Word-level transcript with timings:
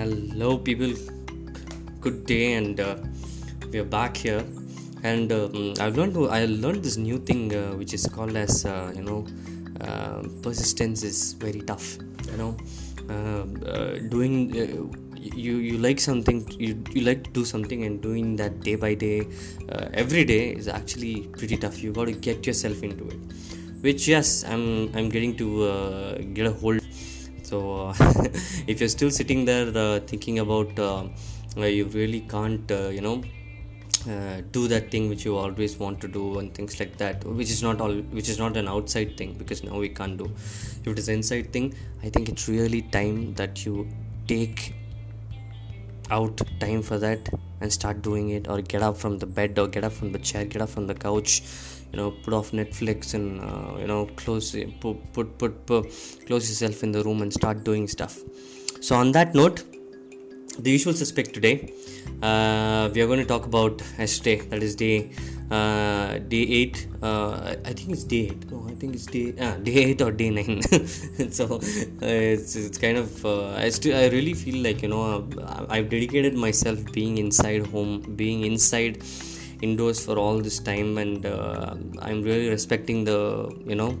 Hello, 0.00 0.56
people. 0.56 0.92
Good 2.00 2.24
day, 2.24 2.54
and 2.54 2.80
uh, 2.80 2.96
we 3.70 3.80
are 3.80 3.84
back 3.94 4.16
here. 4.16 4.42
And 5.02 5.30
um, 5.30 5.74
I've 5.78 5.98
learned 5.98 6.16
I 6.36 6.46
learned 6.46 6.82
this 6.82 6.96
new 6.96 7.18
thing 7.18 7.54
uh, 7.54 7.72
which 7.80 7.92
is 7.92 8.06
called 8.06 8.34
as 8.34 8.64
uh, 8.64 8.94
you 8.96 9.02
know 9.02 9.26
uh, 9.82 10.22
persistence 10.46 11.02
is 11.02 11.34
very 11.34 11.60
tough. 11.72 11.98
You 12.30 12.38
know, 12.38 12.56
uh, 13.10 13.44
uh, 13.74 13.98
doing 14.14 14.34
uh, 14.62 14.66
you 15.20 15.56
you 15.68 15.76
like 15.76 16.00
something 16.00 16.46
you, 16.58 16.82
you 16.94 17.02
like 17.02 17.22
to 17.24 17.30
do 17.38 17.44
something 17.44 17.84
and 17.84 18.00
doing 18.00 18.36
that 18.36 18.60
day 18.60 18.76
by 18.76 18.94
day 18.94 19.28
uh, 19.68 19.88
every 19.92 20.24
day 20.24 20.42
is 20.48 20.66
actually 20.66 21.28
pretty 21.36 21.58
tough 21.58 21.82
you 21.82 21.92
got 21.92 22.06
to 22.06 22.12
get 22.12 22.46
yourself 22.46 22.82
into 22.82 23.04
it 23.08 23.20
which 23.82 24.08
yes 24.08 24.44
i'm 24.44 24.64
i'm 24.96 25.10
getting 25.10 25.36
to 25.36 25.48
get 26.32 26.46
a 26.46 26.52
hold 26.52 26.79
so 27.50 27.58
uh, 27.88 27.94
if 28.72 28.80
you're 28.80 28.94
still 28.98 29.10
sitting 29.10 29.44
there 29.44 30.00
thinking 30.00 30.38
about 30.38 30.78
uh, 30.78 31.04
you 31.56 31.84
really 31.86 32.20
can't 32.34 32.70
uh, 32.70 32.88
you 32.96 33.00
know 33.00 33.22
uh, 34.08 34.40
do 34.52 34.66
that 34.68 34.90
thing 34.90 35.08
which 35.08 35.24
you 35.24 35.36
always 35.36 35.78
want 35.78 36.00
to 36.00 36.08
do 36.08 36.38
and 36.38 36.54
things 36.54 36.78
like 36.80 36.96
that 36.96 37.24
which 37.24 37.50
is 37.50 37.62
not 37.62 37.80
all 37.80 37.94
which 38.18 38.28
is 38.28 38.38
not 38.38 38.56
an 38.56 38.68
outside 38.68 39.16
thing 39.16 39.34
because 39.40 39.62
now 39.62 39.78
we 39.78 39.88
can't 39.88 40.16
do. 40.16 40.26
If 40.82 40.86
it 40.86 40.98
is 40.98 41.08
inside 41.08 41.52
thing 41.52 41.74
i 42.02 42.08
think 42.08 42.28
it's 42.30 42.48
really 42.48 42.82
time 42.98 43.34
that 43.34 43.66
you 43.66 43.86
take 44.26 44.72
out 46.10 46.40
time 46.58 46.82
for 46.82 46.98
that 46.98 47.28
and 47.60 47.72
start 47.72 48.02
doing 48.02 48.30
it 48.30 48.48
or 48.48 48.60
get 48.60 48.82
up 48.82 48.96
from 48.96 49.18
the 49.18 49.26
bed 49.26 49.58
or 49.58 49.68
get 49.68 49.84
up 49.84 49.92
from 49.92 50.12
the 50.12 50.18
chair 50.18 50.44
get 50.44 50.62
up 50.62 50.68
from 50.68 50.86
the 50.86 50.94
couch 50.94 51.42
you 51.92 51.96
know 51.98 52.10
put 52.10 52.34
off 52.34 52.50
netflix 52.52 53.14
and 53.14 53.40
uh, 53.40 53.78
you 53.78 53.86
know 53.86 54.06
close 54.16 54.54
put, 54.80 55.12
put 55.12 55.38
put 55.38 55.66
put 55.66 55.84
close 56.26 56.48
yourself 56.48 56.82
in 56.82 56.92
the 56.92 57.02
room 57.02 57.22
and 57.22 57.32
start 57.32 57.64
doing 57.64 57.88
stuff. 57.88 58.18
So 58.80 58.96
on 58.96 59.12
that 59.12 59.34
note 59.34 59.62
the 60.58 60.70
usual 60.70 60.94
suspect 60.94 61.34
today. 61.34 61.72
Uh, 62.22 62.90
we 62.94 63.00
are 63.00 63.06
going 63.06 63.18
to 63.18 63.24
talk 63.24 63.46
about 63.46 63.82
yesterday 63.98 64.36
that 64.48 64.62
is 64.62 64.74
day 64.74 65.10
uh, 65.50 66.18
day 66.32 66.42
8 66.42 66.86
uh, 67.02 67.54
i 67.64 67.72
think 67.72 67.90
it's 67.90 68.04
day 68.04 68.28
8 68.28 68.50
no 68.50 68.66
i 68.68 68.74
think 68.74 68.94
it's 68.94 69.06
day 69.06 69.34
ah, 69.40 69.56
day 69.68 69.72
8 69.84 70.02
or 70.02 70.12
day 70.12 70.30
9 70.30 70.62
so 71.38 71.56
uh, 71.56 72.06
it's, 72.34 72.54
it's 72.56 72.78
kind 72.78 72.98
of 72.98 73.24
uh, 73.24 73.48
I, 73.54 73.70
I 74.02 74.08
really 74.08 74.34
feel 74.34 74.62
like 74.62 74.82
you 74.82 74.88
know 74.88 75.28
i've 75.70 75.88
dedicated 75.88 76.34
myself 76.34 76.78
being 76.92 77.18
inside 77.18 77.66
home 77.68 78.14
being 78.16 78.44
inside 78.44 79.02
indoors 79.62 80.04
for 80.04 80.18
all 80.18 80.38
this 80.40 80.58
time 80.58 80.98
and 80.98 81.26
uh, 81.26 81.74
i'm 82.02 82.22
really 82.22 82.48
respecting 82.48 83.04
the 83.04 83.20
you 83.66 83.74
know 83.74 83.98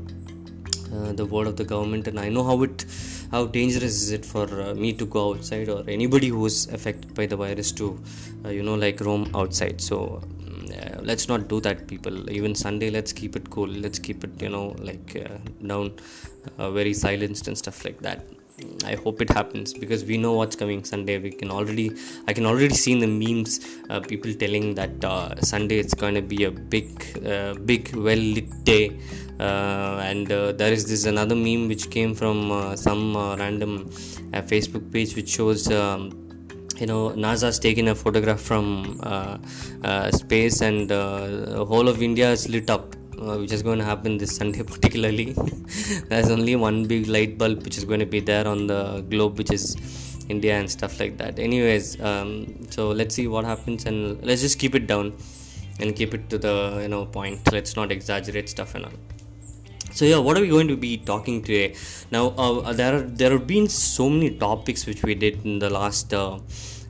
the 1.20 1.24
word 1.24 1.46
of 1.46 1.56
the 1.56 1.64
government 1.64 2.06
and 2.06 2.20
i 2.20 2.28
know 2.28 2.44
how 2.44 2.62
it 2.62 2.84
how 3.30 3.46
dangerous 3.46 4.02
is 4.02 4.10
it 4.10 4.24
for 4.24 4.46
uh, 4.60 4.74
me 4.74 4.92
to 4.92 5.06
go 5.06 5.30
outside 5.30 5.68
or 5.68 5.84
anybody 5.88 6.28
who 6.28 6.44
is 6.46 6.66
affected 6.68 7.14
by 7.14 7.26
the 7.26 7.36
virus 7.36 7.70
to 7.72 7.98
uh, 8.44 8.48
you 8.48 8.62
know 8.62 8.74
like 8.74 9.00
roam 9.00 9.30
outside? 9.34 9.80
So 9.80 10.22
mm, 10.40 11.04
let's 11.04 11.28
not 11.28 11.48
do 11.48 11.60
that 11.60 11.86
people. 11.86 12.30
Even 12.30 12.54
sunday 12.54 12.90
let's 12.90 13.12
keep 13.12 13.36
it 13.36 13.48
cool. 13.50 13.68
Let's 13.68 13.98
keep 13.98 14.24
it 14.24 14.42
you 14.42 14.48
know 14.48 14.74
like 14.78 15.16
uh, 15.16 15.38
down 15.66 15.92
uh, 16.58 16.70
very 16.70 16.94
silenced 16.94 17.48
and 17.48 17.56
stuff 17.56 17.84
like 17.84 18.00
that 18.00 18.24
I 18.84 18.94
hope 18.94 19.20
it 19.20 19.30
happens 19.30 19.72
because 19.74 20.04
we 20.04 20.16
know 20.16 20.32
what's 20.32 20.56
coming 20.56 20.84
Sunday. 20.84 21.18
We 21.18 21.30
can 21.30 21.50
already, 21.50 21.92
I 22.26 22.32
can 22.32 22.46
already 22.46 22.74
see 22.74 22.92
in 22.92 23.00
the 23.00 23.06
memes, 23.06 23.60
uh, 23.88 24.00
people 24.00 24.32
telling 24.34 24.74
that 24.74 25.04
uh, 25.04 25.40
Sunday 25.40 25.78
it's 25.78 25.94
going 25.94 26.14
to 26.14 26.22
be 26.22 26.44
a 26.44 26.50
big, 26.50 26.88
uh, 27.26 27.54
big, 27.54 27.94
well 27.94 28.18
lit 28.18 28.64
day. 28.64 28.98
Uh, 29.38 30.00
and 30.04 30.30
uh, 30.30 30.52
there 30.52 30.72
is 30.72 30.86
this 30.86 31.04
another 31.04 31.34
meme 31.34 31.68
which 31.68 31.90
came 31.90 32.14
from 32.14 32.50
uh, 32.50 32.76
some 32.76 33.16
random 33.38 33.88
Facebook 34.52 34.90
page 34.92 35.16
which 35.16 35.28
shows. 35.28 35.70
Um, 35.70 36.26
you 36.78 36.86
know 36.86 37.10
nasa's 37.10 37.58
taken 37.58 37.88
a 37.88 37.94
photograph 37.94 38.40
from 38.40 38.98
space 40.12 40.62
and 40.62 40.88
the 40.88 41.62
whole 41.68 41.88
of 41.90 42.00
india 42.00 42.30
is 42.32 42.48
lit 42.48 42.70
up 42.70 42.96
uh, 43.20 43.36
which 43.36 43.52
is 43.52 43.62
going 43.62 43.78
to 43.78 43.84
happen 43.84 44.18
this 44.18 44.34
Sunday, 44.36 44.62
particularly. 44.74 45.34
There's 46.08 46.30
only 46.30 46.56
one 46.56 46.86
big 46.86 47.06
light 47.06 47.38
bulb 47.38 47.64
which 47.64 47.78
is 47.78 47.84
going 47.84 48.00
to 48.00 48.06
be 48.06 48.20
there 48.20 48.46
on 48.46 48.66
the 48.66 49.04
globe, 49.08 49.38
which 49.38 49.52
is 49.52 49.76
India 50.28 50.54
and 50.58 50.70
stuff 50.70 50.98
like 51.00 51.16
that. 51.18 51.38
Anyways, 51.38 52.00
um, 52.00 52.30
so 52.70 52.90
let's 52.90 53.14
see 53.14 53.26
what 53.26 53.44
happens 53.44 53.84
and 53.84 54.22
let's 54.24 54.40
just 54.40 54.58
keep 54.58 54.74
it 54.74 54.86
down 54.86 55.12
and 55.80 55.96
keep 55.96 56.14
it 56.14 56.28
to 56.30 56.38
the 56.38 56.80
you 56.82 56.88
know 56.88 57.06
point. 57.06 57.52
Let's 57.52 57.76
not 57.76 57.90
exaggerate 57.92 58.48
stuff 58.48 58.74
and 58.74 58.86
all. 58.86 58.98
So 59.92 60.04
yeah, 60.04 60.18
what 60.18 60.36
are 60.38 60.40
we 60.40 60.48
going 60.48 60.68
to 60.68 60.76
be 60.76 60.96
talking 60.98 61.42
today? 61.42 61.74
Now 62.10 62.28
uh, 62.28 62.72
there 62.72 62.96
are 62.96 63.02
there 63.02 63.32
have 63.32 63.46
been 63.46 63.68
so 63.68 64.08
many 64.08 64.30
topics 64.30 64.86
which 64.86 65.02
we 65.02 65.14
did 65.14 65.44
in 65.44 65.58
the 65.58 65.70
last. 65.70 66.14
Uh, 66.14 66.38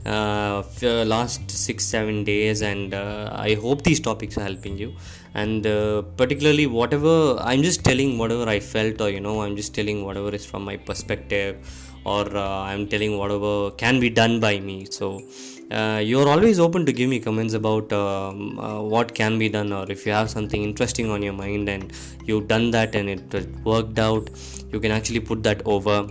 uh, 0.06 0.62
last 1.04 1.50
six 1.50 1.84
seven 1.84 2.24
days 2.24 2.62
and 2.62 2.94
uh, 2.94 3.30
i 3.32 3.54
hope 3.54 3.82
these 3.82 4.00
topics 4.00 4.38
are 4.38 4.42
helping 4.42 4.78
you. 4.78 4.94
And 5.32 5.64
uh, 5.64 6.02
particularly 6.16 6.66
whatever 6.66 7.36
i'm 7.40 7.62
just 7.62 7.84
telling 7.84 8.18
whatever 8.18 8.48
i 8.48 8.58
felt 8.58 9.00
or 9.00 9.10
you 9.10 9.20
know 9.20 9.42
i'm 9.42 9.54
just 9.56 9.74
telling 9.74 10.04
whatever 10.04 10.30
is 10.30 10.44
from 10.44 10.64
my 10.64 10.76
perspective 10.76 11.56
or 12.04 12.24
uh, 12.36 12.62
i'm 12.70 12.88
telling 12.88 13.16
whatever 13.16 13.70
can 13.72 14.00
be 14.00 14.10
done 14.10 14.40
by 14.40 14.58
me. 14.58 14.86
So 14.86 15.22
uh, 15.70 16.02
you're 16.04 16.28
always 16.28 16.58
open 16.58 16.84
to 16.86 16.92
give 16.92 17.08
me 17.08 17.20
comments 17.20 17.54
about 17.54 17.92
um, 17.92 18.58
uh, 18.58 18.82
what 18.82 19.14
can 19.14 19.38
be 19.38 19.48
done 19.48 19.72
or 19.72 19.90
if 19.90 20.04
you 20.04 20.12
have 20.12 20.28
something 20.28 20.64
interesting 20.64 21.10
on 21.10 21.22
your 21.22 21.32
mind 21.32 21.68
and 21.68 21.92
you've 22.24 22.48
done 22.48 22.72
that 22.72 22.96
and 22.96 23.08
it, 23.08 23.32
it 23.32 23.48
worked 23.64 23.98
out 23.98 24.28
you 24.72 24.80
can 24.80 24.90
actually 24.90 25.20
put 25.20 25.44
that 25.44 25.62
over 25.64 26.08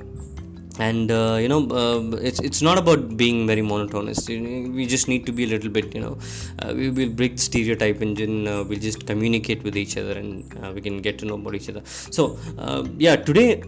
and 0.79 1.11
uh, 1.11 1.37
you 1.43 1.49
know 1.51 1.61
uh, 1.81 2.01
it's 2.29 2.39
it's 2.39 2.61
not 2.61 2.77
about 2.77 3.17
being 3.17 3.45
very 3.45 3.61
monotonous. 3.61 4.27
We 4.27 4.85
just 4.85 5.07
need 5.07 5.25
to 5.25 5.31
be 5.31 5.43
a 5.43 5.47
little 5.47 5.69
bit 5.69 5.93
you 5.93 6.01
know 6.01 6.17
uh, 6.61 6.73
we 6.73 6.89
will 6.89 7.09
break 7.09 7.35
the 7.35 7.41
stereotype 7.49 8.01
engine 8.01 8.47
uh, 8.47 8.63
we'll 8.63 8.79
just 8.79 9.05
communicate 9.05 9.63
with 9.63 9.75
each 9.75 9.97
other 9.97 10.13
and 10.13 10.31
uh, 10.63 10.71
we 10.73 10.81
can 10.81 10.97
get 11.01 11.19
to 11.19 11.25
know 11.25 11.35
about 11.35 11.55
each 11.55 11.69
other. 11.69 11.83
So 11.85 12.37
uh, 12.57 12.87
yeah 12.97 13.15
today 13.17 13.61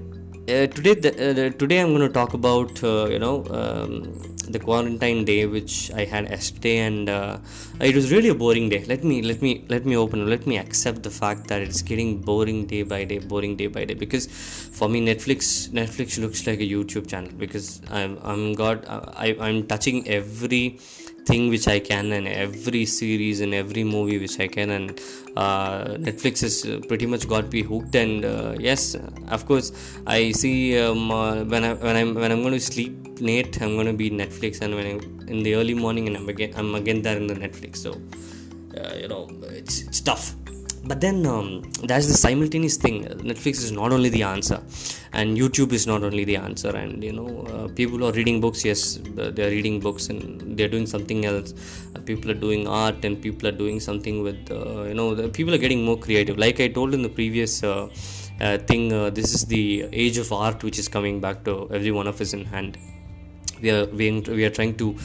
today 0.47 0.95
the, 0.95 1.53
today 1.57 1.79
i'm 1.79 1.89
going 1.89 2.01
to 2.01 2.09
talk 2.09 2.33
about 2.33 2.81
you 2.81 3.19
know 3.19 3.45
um, 3.51 4.11
the 4.49 4.59
quarantine 4.59 5.23
day 5.23 5.45
which 5.45 5.91
i 5.93 6.03
had 6.03 6.29
yesterday 6.29 6.79
and 6.79 7.09
uh, 7.09 7.37
it 7.79 7.95
was 7.95 8.11
really 8.11 8.29
a 8.29 8.35
boring 8.35 8.69
day. 8.69 8.83
Let 8.85 9.03
me 9.03 9.21
let 9.21 9.41
me 9.41 9.65
let 9.69 9.85
me 9.85 9.95
open 9.95 10.29
let 10.29 10.45
me 10.45 10.57
accept 10.57 11.03
the 11.03 11.09
fact 11.09 11.47
that 11.47 11.61
it's 11.61 11.81
getting 11.81 12.21
boring 12.21 12.65
day 12.65 12.83
by 12.83 13.03
day 13.05 13.19
boring 13.19 13.55
day 13.55 13.67
by 13.67 13.85
day 13.85 13.93
because 13.93 14.27
for 14.27 14.89
me 14.89 15.01
netflix 15.05 15.69
netflix 15.69 16.19
looks 16.19 16.45
like 16.45 16.59
a 16.59 16.69
youtube 16.73 17.07
channel 17.07 17.31
because 17.37 17.81
i'm 17.89 18.17
i'm 18.23 18.53
got 18.53 18.87
I, 18.87 19.35
i'm 19.39 19.65
touching 19.67 20.07
every 20.07 20.79
thing 21.25 21.49
which 21.49 21.67
I 21.67 21.79
can 21.79 22.11
and 22.11 22.27
every 22.27 22.85
series 22.85 23.41
and 23.41 23.53
every 23.53 23.83
movie 23.83 24.17
which 24.17 24.39
I 24.39 24.47
can 24.47 24.69
and 24.71 24.99
uh, 25.35 25.85
Netflix 26.07 26.41
has 26.41 26.55
pretty 26.87 27.05
much 27.05 27.27
got 27.27 27.51
me 27.51 27.61
hooked 27.61 27.95
and 27.95 28.25
uh, 28.25 28.55
yes 28.59 28.95
of 29.29 29.45
course 29.45 29.71
I 30.07 30.31
see 30.31 30.79
um, 30.79 31.11
uh, 31.11 31.43
when 31.43 31.63
I 31.63 31.73
when 31.73 31.95
I'm 31.95 32.15
when 32.15 32.31
I'm 32.31 32.41
going 32.41 32.53
to 32.53 32.59
sleep 32.59 32.93
late 33.19 33.61
I'm 33.61 33.75
going 33.75 33.87
to 33.87 33.93
be 33.93 34.09
Netflix 34.09 34.61
and 34.61 34.75
when 34.75 34.87
I'm 34.91 35.29
in 35.29 35.43
the 35.43 35.55
early 35.55 35.73
morning 35.73 36.07
and 36.07 36.17
I'm 36.17 36.27
again 36.27 36.53
I'm 36.55 36.73
again 36.75 37.01
there 37.01 37.17
in 37.17 37.27
the 37.27 37.35
Netflix. 37.35 37.77
So 37.77 37.91
uh, 38.77 38.95
you 38.95 39.07
know 39.07 39.29
it's 39.43 39.81
it's 39.83 40.01
tough 40.01 40.35
but 40.83 40.99
then 40.99 41.25
um, 41.27 41.61
that's 41.83 42.07
the 42.07 42.13
simultaneous 42.13 42.75
thing. 42.75 43.03
Netflix 43.03 43.63
is 43.65 43.71
not 43.71 43.91
only 43.91 44.09
the 44.09 44.23
answer 44.23 44.59
and 45.13 45.37
youtube 45.37 45.73
is 45.73 45.85
not 45.85 46.03
only 46.03 46.23
the 46.23 46.35
answer. 46.35 46.69
And 46.75 47.03
you 47.03 47.13
know 47.13 47.29
uh, 47.53 47.67
people 47.79 48.03
are 48.03 48.11
reading 48.11 48.41
books. 48.41 48.65
Yes 48.65 48.99
they're 49.15 49.51
reading 49.51 49.79
books 49.79 50.09
and 50.09 50.57
they're 50.57 50.67
doing 50.67 50.87
something 50.87 51.25
else. 51.25 51.53
Uh, 51.95 51.99
people 51.99 52.31
are 52.31 52.41
doing 52.45 52.67
art 52.67 53.05
and 53.05 53.21
people 53.21 53.47
are 53.47 53.57
doing 53.63 53.79
something 53.79 54.23
with 54.23 54.51
uh, 54.51 54.83
you 54.83 54.95
know 54.95 55.29
people 55.29 55.53
are 55.53 55.59
getting 55.59 55.85
more 55.85 55.97
creative. 55.97 56.37
Like 56.37 56.59
i 56.59 56.67
told 56.67 56.93
in 56.93 57.03
the 57.03 57.09
previous 57.09 57.63
uh, 57.63 57.89
uh, 58.39 58.57
thing 58.57 58.91
uh, 58.91 59.09
this 59.11 59.33
is 59.35 59.45
the 59.45 59.87
age 59.91 60.17
of 60.17 60.31
art 60.33 60.63
which 60.63 60.79
is 60.79 60.87
coming 60.87 61.19
back 61.19 61.43
to 61.43 61.69
every 61.71 61.91
one 61.91 62.07
of 62.07 62.19
us 62.19 62.33
in 62.33 62.45
hand. 62.45 62.77
We 63.61 63.69
are 63.69 63.85
we 63.85 64.45
are 64.45 64.49
trying 64.49 64.77
to 64.77 64.95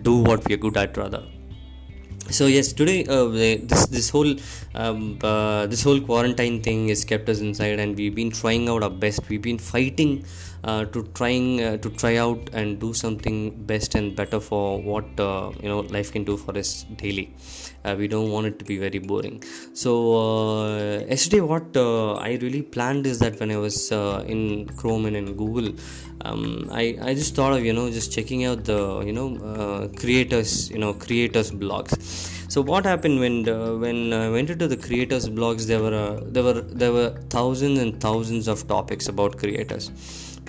do 0.00 0.16
what 0.16 0.48
we 0.48 0.54
are 0.54 0.62
good 0.68 0.78
at 0.78 0.96
rather 0.96 1.22
so 2.30 2.46
yes 2.46 2.72
today 2.72 3.04
uh, 3.06 3.26
this 3.26 3.86
this 3.86 4.10
whole 4.10 4.34
um, 4.74 5.18
uh, 5.22 5.66
this 5.66 5.82
whole 5.82 6.00
quarantine 6.00 6.60
thing 6.60 6.88
has 6.88 7.04
kept 7.04 7.28
us 7.28 7.40
inside 7.40 7.78
and 7.78 7.96
we've 7.96 8.14
been 8.14 8.30
trying 8.30 8.68
out 8.68 8.82
our 8.82 8.90
best. 8.90 9.28
We've 9.28 9.40
been 9.42 9.58
fighting 9.58 10.24
to 10.64 11.02
trying 11.14 11.62
uh, 11.62 11.76
to 11.78 11.90
try 11.90 12.16
out 12.16 12.50
and 12.52 12.78
do 12.80 12.92
something 12.94 13.50
best 13.66 13.94
and 13.94 14.16
better 14.16 14.40
for 14.40 14.80
what 14.80 15.04
uh, 15.20 15.50
you 15.62 15.68
know 15.68 15.80
life 15.80 16.12
can 16.12 16.24
do 16.24 16.36
for 16.36 16.56
us 16.56 16.84
daily. 16.96 17.34
Uh, 17.84 17.94
we 17.96 18.08
don't 18.08 18.30
want 18.30 18.46
it 18.46 18.58
to 18.58 18.64
be 18.64 18.78
very 18.78 18.98
boring. 18.98 19.42
So 19.74 19.92
yesterday 21.08 21.40
what 21.40 21.76
i 21.76 22.38
really 22.42 22.62
planned 22.62 23.06
is 23.06 23.18
that 23.18 23.38
when 23.40 23.50
i 23.50 23.56
was 23.56 23.90
in 24.34 24.68
chrome 24.78 25.06
and 25.06 25.16
in 25.16 25.36
google 25.36 25.68
um, 26.22 26.68
I, 26.72 26.96
I 27.02 27.14
just 27.14 27.34
thought 27.34 27.52
of 27.52 27.64
you 27.64 27.72
know 27.72 27.90
just 27.90 28.12
checking 28.12 28.44
out 28.44 28.64
the 28.64 29.02
you 29.04 29.12
know 29.12 29.28
uh, 29.52 29.88
creators 30.00 30.70
you 30.70 30.78
know 30.78 30.94
creators 30.94 31.50
blogs. 31.50 31.92
So 32.50 32.62
what 32.62 32.84
happened 32.84 33.20
when 33.20 33.48
uh, 33.48 33.74
when 33.74 34.12
I 34.12 34.30
went 34.30 34.50
into 34.50 34.68
the 34.68 34.76
creators 34.76 35.28
blogs 35.28 35.66
there 35.66 35.80
were 35.80 35.94
uh, 35.94 36.20
there 36.24 36.42
were 36.42 36.60
there 36.82 36.92
were 36.92 37.10
thousands 37.28 37.78
and 37.78 38.00
thousands 38.00 38.48
of 38.48 38.66
topics 38.66 39.08
about 39.08 39.38
creators 39.38 39.90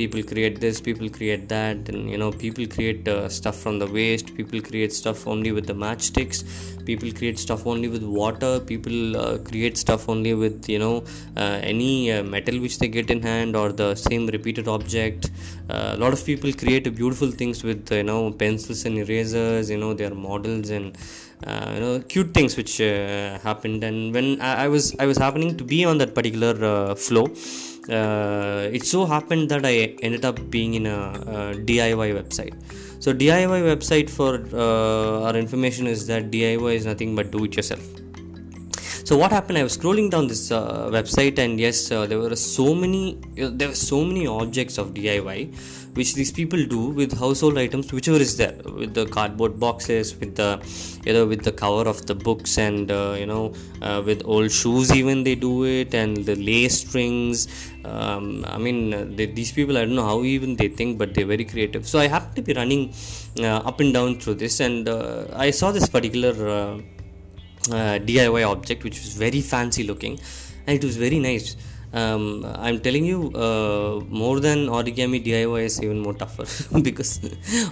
people 0.02 0.24
create 0.32 0.60
this 0.66 0.80
people 0.88 1.10
create 1.18 1.48
that 1.50 1.90
and 1.90 2.10
you 2.14 2.18
know 2.22 2.32
people 2.32 2.66
create 2.76 3.08
uh, 3.08 3.28
stuff 3.38 3.58
from 3.66 3.78
the 3.84 3.90
waste 3.98 4.36
people 4.40 4.62
create 4.70 4.94
stuff 5.02 5.28
only 5.34 5.52
with 5.58 5.68
the 5.72 5.78
matchsticks 5.86 6.40
people 6.90 7.12
create 7.20 7.38
stuff 7.46 7.62
only 7.72 7.90
with 7.94 8.04
water 8.22 8.54
people 8.72 8.98
uh, 9.24 9.38
create 9.50 9.78
stuff 9.86 10.04
only 10.14 10.34
with 10.44 10.70
you 10.74 10.80
know 10.84 10.96
uh, 11.42 11.58
any 11.74 12.12
uh, 12.12 12.24
metal 12.36 12.58
which 12.66 12.78
they 12.82 12.90
get 12.98 13.10
in 13.16 13.22
hand 13.30 13.56
or 13.62 13.68
the 13.72 13.90
same 13.96 14.26
repeated 14.36 14.68
object. 14.68 15.32
Uh, 15.70 15.92
a 15.96 16.00
lot 16.04 16.14
of 16.18 16.22
people 16.30 16.52
create 16.64 16.86
beautiful 17.02 17.32
things 17.42 17.64
with 17.70 17.92
you 18.00 18.06
know 18.10 18.32
pencils 18.44 18.86
and 18.88 18.98
erasers 19.04 19.70
you 19.74 19.80
know 19.84 19.94
their 20.02 20.14
models 20.28 20.70
and 20.78 20.98
uh, 21.46 21.72
you 21.76 21.82
know 21.84 21.94
cute 22.14 22.34
things 22.38 22.56
which 22.60 22.74
uh, 22.82 23.38
happened. 23.48 23.84
And 23.84 24.14
when 24.14 24.42
I, 24.42 24.66
I, 24.66 24.68
was 24.76 24.96
i 25.00 25.06
was 25.12 25.18
happening 25.26 25.52
to 25.58 25.64
be 25.64 25.80
on 25.92 25.98
that 26.04 26.14
particular 26.20 26.54
uh, 26.74 26.96
flow 26.96 27.28
uh, 27.90 28.70
it 28.72 28.84
so 28.86 29.06
happened 29.06 29.50
that 29.50 29.66
i 29.66 29.96
ended 30.02 30.26
up 30.26 30.38
being 30.50 30.74
in 30.74 30.86
a, 30.86 31.00
a 31.36 31.38
diy 31.70 32.12
website. 32.20 32.56
So 33.00 33.14
diy 33.14 33.46
website 33.74 34.10
for 34.10 34.32
uh, 34.54 35.26
our 35.28 35.36
information 35.36 35.88
is 35.88 36.08
that 36.08 36.32
diy 36.32 36.76
is 36.76 36.86
nothing 36.86 37.16
but 37.16 37.32
do 37.32 37.46
it 37.46 37.56
yourself. 37.56 37.86
So 39.08 39.18
what 39.18 39.32
happened? 39.32 39.58
I 39.58 39.64
was 39.64 39.78
scrolling 39.78 40.10
down 40.12 40.28
this 40.28 40.52
uh, 40.52 40.90
website 40.92 41.40
and 41.40 41.60
yes 41.60 41.92
uh, 41.92 42.06
there 42.06 42.20
were 42.20 42.36
so 42.36 42.76
many 42.76 43.18
uh, 43.42 43.50
there 43.54 43.70
were 43.70 43.82
so 43.92 44.04
many 44.04 44.28
objects 44.28 44.78
of 44.78 44.94
diy 44.94 45.54
which 46.00 46.14
these 46.20 46.32
people 46.40 46.62
do 46.76 46.82
with 47.00 47.12
household 47.24 47.58
items 47.64 47.92
whichever 47.98 48.22
is 48.28 48.34
there 48.42 48.56
with 48.82 48.94
the 49.00 49.06
cardboard 49.16 49.60
boxes 49.64 50.16
with 50.22 50.36
the 50.42 50.50
you 51.06 51.14
know 51.16 51.26
with 51.32 51.44
the 51.48 51.54
cover 51.64 51.86
of 51.94 52.00
the 52.10 52.16
books 52.28 52.58
and 52.58 52.92
uh, 52.92 53.16
you 53.22 53.28
know 53.32 53.54
uh, 53.82 54.02
with 54.08 54.22
old 54.26 54.52
shoes 54.60 54.92
even 55.00 55.24
they 55.28 55.36
do 55.48 55.54
it 55.66 55.94
and 55.94 56.26
the 56.30 56.36
lace 56.36 56.78
strings. 56.82 57.48
Um, 57.86 58.44
i 58.56 58.58
mean 58.58 58.80
they, 59.16 59.28
these 59.38 59.52
people 59.58 59.78
i 59.78 59.82
don't 59.86 59.96
know 60.00 60.10
how 60.12 60.22
even 60.24 60.56
they 60.62 60.68
think 60.68 60.98
but 60.98 61.14
they're 61.14 61.32
very 61.36 61.46
creative. 61.46 61.88
So 61.88 62.00
i 62.00 62.08
happen 62.08 62.34
to 62.36 62.42
be 62.42 62.54
running 62.54 62.94
uh, 63.40 63.70
up 63.70 63.80
and 63.80 63.94
down 63.94 64.20
through 64.20 64.36
this 64.44 64.60
and 64.60 64.90
uh, 64.90 65.26
i 65.46 65.52
saw 65.52 65.72
this 65.72 65.88
particular 65.88 66.34
uh, 66.58 66.74
uh, 67.78 67.96
diy 68.10 68.44
object 68.54 68.84
which 68.84 69.00
was 69.06 69.14
very 69.26 69.42
fancy 69.54 69.84
looking 69.92 70.20
and 70.66 70.76
it 70.78 70.84
was 70.84 70.98
very 70.98 71.20
nice 71.20 71.56
um, 71.94 72.46
I'm 72.56 72.80
telling 72.80 73.06
you, 73.06 73.32
uh, 73.34 74.02
more 74.10 74.40
than 74.40 74.68
origami, 74.68 75.24
DIY 75.24 75.64
is 75.64 75.82
even 75.82 76.00
more 76.00 76.14
tougher 76.14 76.46
because 76.82 77.20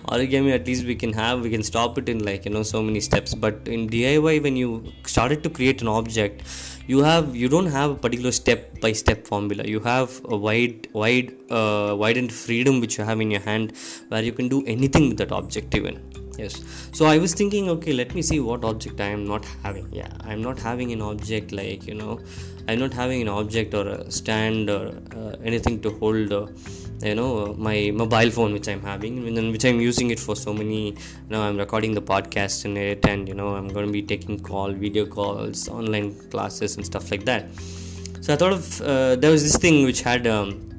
origami 0.08 0.54
at 0.54 0.66
least 0.66 0.86
we 0.86 0.96
can 0.96 1.14
have, 1.14 1.42
we 1.42 1.50
can 1.50 1.64
stop 1.64 1.98
it 1.98 2.08
in 2.08 2.24
like 2.24 2.46
you 2.46 2.52
know 2.52 2.64
so 2.64 2.82
many 2.82 3.02
steps. 3.02 3.34
But 3.34 3.68
in 3.68 3.90
DIY, 3.90 4.42
when 4.42 4.56
you 4.56 4.92
started 5.06 5.44
to 5.44 5.50
create 5.50 5.82
an 5.82 5.90
object, 5.90 6.44
you 6.88 7.04
have 7.04 7.36
you 7.36 7.50
don't 7.50 7.68
have 7.68 7.92
a 7.92 7.96
particular 7.96 8.32
step 8.32 8.80
by 8.80 8.94
step 8.94 9.28
formula. 9.28 9.64
You 9.66 9.82
have 9.82 10.22
a 10.26 10.38
wide, 10.38 10.88
wide, 10.94 11.36
uh, 11.50 11.96
widened 11.98 12.32
freedom 12.32 12.80
which 12.80 12.98
you 12.98 13.04
have 13.04 13.20
in 13.20 13.32
your 13.32 13.42
hand, 13.42 13.74
where 14.08 14.24
you 14.24 14.32
can 14.32 14.48
do 14.48 14.64
anything 14.66 15.10
with 15.10 15.18
that 15.18 15.32
object 15.32 15.76
even 15.76 16.15
yes. 16.38 16.90
So 16.94 17.06
i 17.06 17.18
was 17.18 17.34
thinking 17.34 17.70
okay 17.70 17.94
let 17.94 18.14
me 18.16 18.22
see 18.22 18.40
what 18.40 18.64
object 18.64 19.00
i 19.02 19.08
am 19.08 19.26
not 19.26 19.46
having. 19.64 19.88
Yeah 19.92 20.12
i'm 20.22 20.42
not 20.42 20.60
having 20.60 20.92
an 20.92 21.02
object 21.02 21.52
like 21.52 21.88
you 21.88 21.96
know 21.96 22.20
i'm 22.68 22.80
not 22.80 22.94
having 22.94 23.22
an 23.22 23.30
object 23.30 23.74
or 23.74 23.88
a 23.88 24.12
stand 24.12 24.70
or 24.70 24.94
uh, 25.16 25.36
anything 25.44 25.82
to 25.82 25.92
hold 25.92 26.32
uh, 26.32 26.48
you 27.02 27.16
know 27.16 27.54
my 27.58 27.92
mobile 27.94 28.32
phone 28.32 28.54
which 28.54 28.68
i'm 28.68 28.82
having 28.82 29.28
and 29.28 29.52
which 29.52 29.66
i'm 29.66 29.80
using 29.80 30.12
it 30.12 30.20
for 30.20 30.36
so 30.36 30.54
many 30.54 30.90
you 30.90 31.30
know 31.30 31.42
i'm 31.42 31.58
recording 31.58 31.94
the 31.94 32.02
podcast 32.02 32.66
in 32.66 32.78
it 32.78 33.06
and 33.06 33.28
you 33.28 33.34
know 33.34 33.50
i'm 33.56 33.68
going 33.68 33.86
to 33.86 33.92
be 33.92 34.02
taking 34.02 34.40
call 34.40 34.72
video 34.72 35.06
calls 35.06 35.68
online 35.70 36.14
classes 36.30 36.78
and 36.78 36.86
stuff 36.86 37.12
like 37.12 37.26
that. 37.26 37.50
So 38.22 38.34
i 38.34 38.38
thought 38.38 38.54
of 38.54 38.82
uh, 38.82 39.16
there 39.18 39.32
was 39.32 39.44
this 39.44 39.58
thing 39.58 39.84
which 39.86 40.02
had 40.02 40.26
um, 40.26 40.75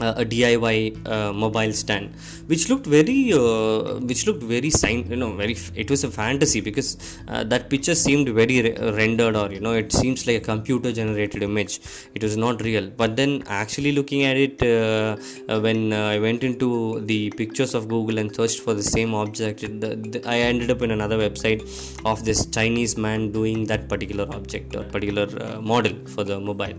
uh, 0.00 0.14
a 0.16 0.24
DIY 0.24 1.06
uh, 1.06 1.32
mobile 1.32 1.72
stand, 1.72 2.14
which 2.46 2.68
looked 2.68 2.86
very, 2.86 3.32
uh, 3.32 4.00
which 4.00 4.26
looked 4.26 4.42
very 4.42 4.70
sign, 4.70 5.08
you 5.08 5.16
know, 5.16 5.32
very. 5.32 5.56
It 5.74 5.90
was 5.90 6.02
a 6.04 6.10
fantasy 6.10 6.60
because 6.60 7.18
uh, 7.28 7.44
that 7.44 7.70
picture 7.70 7.94
seemed 7.94 8.28
very 8.28 8.62
re- 8.62 8.76
rendered, 9.00 9.36
or 9.36 9.52
you 9.52 9.60
know, 9.60 9.72
it 9.72 9.92
seems 9.92 10.26
like 10.26 10.36
a 10.42 10.44
computer-generated 10.44 11.42
image. 11.42 11.80
It 12.14 12.22
was 12.22 12.36
not 12.36 12.62
real. 12.62 12.90
But 12.90 13.16
then, 13.16 13.44
actually 13.46 13.92
looking 13.92 14.24
at 14.24 14.36
it, 14.36 14.62
uh, 14.62 15.16
uh, 15.48 15.60
when 15.60 15.92
I 15.92 16.18
went 16.18 16.42
into 16.42 17.00
the 17.00 17.30
pictures 17.30 17.74
of 17.74 17.88
Google 17.88 18.18
and 18.18 18.34
searched 18.34 18.60
for 18.60 18.74
the 18.74 18.82
same 18.82 19.14
object, 19.14 19.60
the, 19.60 19.96
the, 19.96 20.22
I 20.26 20.38
ended 20.38 20.70
up 20.70 20.82
in 20.82 20.90
another 20.90 21.18
website 21.18 21.62
of 22.04 22.24
this 22.24 22.46
Chinese 22.46 22.96
man 22.96 23.30
doing 23.30 23.66
that 23.66 23.88
particular 23.88 24.26
object 24.34 24.74
or 24.74 24.82
particular 24.84 25.60
model 25.60 25.94
for 26.06 26.24
the 26.24 26.40
mobile 26.40 26.74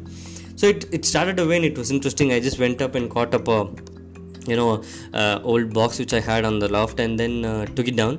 so 0.55 0.67
it, 0.67 0.85
it 0.93 1.05
started 1.05 1.39
when 1.53 1.63
it 1.63 1.77
was 1.77 1.91
interesting. 1.91 2.31
I 2.31 2.39
just 2.39 2.59
went 2.59 2.81
up 2.81 2.95
and 2.95 3.09
caught 3.09 3.33
up 3.33 3.47
a 3.47 3.69
you 4.47 4.55
know 4.55 4.83
uh, 5.13 5.39
old 5.43 5.73
box 5.73 5.99
which 6.01 6.13
i 6.13 6.19
had 6.19 6.45
on 6.49 6.59
the 6.59 6.67
loft 6.77 6.99
and 6.99 7.19
then 7.19 7.33
uh, 7.51 7.65
took 7.77 7.87
it 7.87 7.95
down 7.95 8.15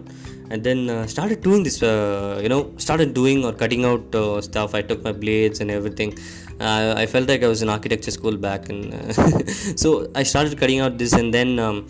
and 0.51 0.63
then 0.63 0.89
uh, 0.89 1.07
started 1.07 1.43
doing 1.43 1.63
this 1.67 1.83
uh, 1.83 2.39
you 2.43 2.49
know 2.49 2.73
started 2.77 3.15
doing 3.15 3.45
or 3.45 3.53
cutting 3.53 3.85
out 3.85 4.15
uh, 4.15 4.41
stuff. 4.41 4.75
I 4.75 4.83
took 4.83 5.03
my 5.03 5.13
blades 5.13 5.61
and 5.61 5.71
everything. 5.71 6.17
Uh, 6.59 6.95
i 6.97 7.05
felt 7.05 7.29
like 7.29 7.43
i 7.47 7.49
was 7.53 7.61
in 7.61 7.69
architecture 7.69 8.11
school 8.11 8.37
back 8.45 8.71
and 8.71 8.85
so 9.83 9.89
i 10.15 10.23
started 10.23 10.59
cutting 10.59 10.81
out 10.81 10.97
this 10.97 11.13
and 11.13 11.35
then 11.35 11.59
um, 11.59 11.87